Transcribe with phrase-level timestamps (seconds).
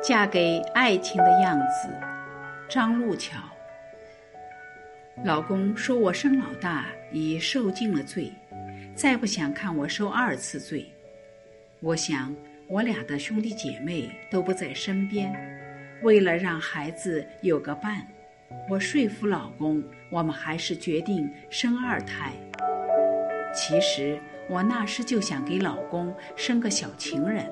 [0.00, 1.88] 嫁给爱情的样子，
[2.68, 3.36] 张路桥。
[5.24, 8.32] 老公说我生老大已受尽了罪，
[8.94, 10.86] 再不想看我受二次罪。
[11.80, 12.34] 我想
[12.68, 15.34] 我俩的兄弟姐妹都不在身边，
[16.02, 18.06] 为了让孩子有个伴，
[18.70, 22.32] 我说服老公，我们还是决定生二胎。
[23.52, 24.18] 其实
[24.48, 27.44] 我那时就想给老公生个小情人。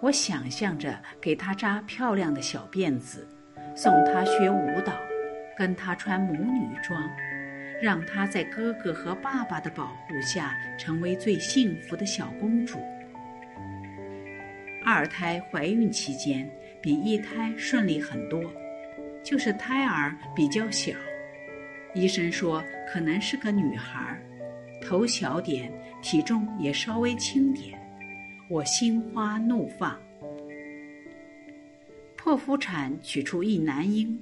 [0.00, 3.28] 我想象着给她扎漂亮的小辫子，
[3.76, 4.94] 送她学舞蹈，
[5.58, 6.98] 跟她穿母女装，
[7.82, 12.78] 让她在哥哥和爸爸的保护下成为最幸福的小公主。
[14.82, 18.42] 二胎怀孕期间比一胎顺利很多，
[19.22, 20.94] 就是胎儿比较小，
[21.92, 24.18] 医生说可能是个女孩，
[24.80, 25.70] 头小点，
[26.00, 27.78] 体重也稍微轻点。
[28.50, 29.96] 我心花怒放，
[32.18, 34.18] 剖腹产取出一男婴，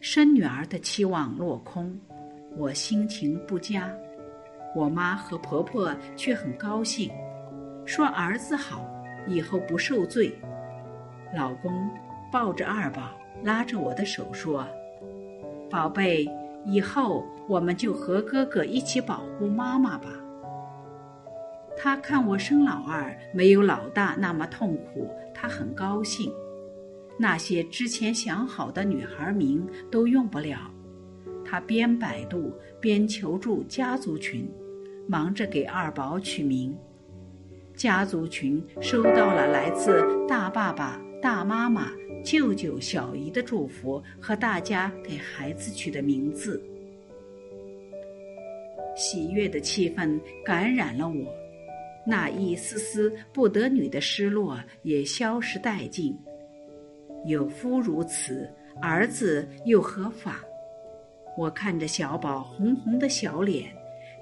[0.00, 1.96] 生女儿的期望落空，
[2.56, 3.88] 我心情不佳。
[4.74, 7.12] 我妈和婆婆却很高兴，
[7.86, 8.84] 说儿子好，
[9.28, 10.36] 以后不受罪。
[11.32, 11.88] 老公
[12.32, 13.12] 抱着二宝，
[13.44, 14.66] 拉着我的手说
[15.70, 16.28] ：“宝贝，
[16.66, 20.08] 以后我们就和哥哥一起保护妈妈吧。”
[21.82, 26.30] 他看我生老二没有老大那么痛苦，他很高兴。
[27.18, 30.70] 那些之前想好的女孩名都用不了，
[31.42, 34.46] 他边百度边求助家族群，
[35.06, 36.76] 忙着给二宝取名。
[37.74, 41.90] 家族群收到了来自大爸爸、大妈妈、
[42.22, 46.62] 舅舅、小姨的祝福和大家给孩子取的名字，
[48.94, 51.24] 喜悦的气氛感染了我。
[52.06, 56.18] 那一丝丝不得女的失落也消失殆尽。
[57.26, 60.34] 有夫如此，儿子又何妨？
[61.36, 63.70] 我看着小宝红红的小脸，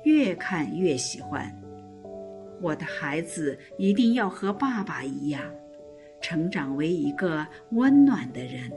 [0.04, 1.50] 越看越喜欢。
[2.60, 5.40] 我的孩子一定要和爸爸一样，
[6.20, 8.70] 成长为一个温暖的人。